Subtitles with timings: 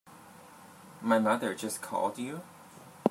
[1.03, 2.41] My mother just called you?